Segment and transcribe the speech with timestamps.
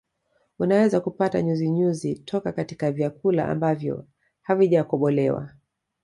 [0.59, 4.05] Unaweza kupata nyuzinyuzi toka katika vyakula ambavyo
[4.41, 5.49] havijakobolewa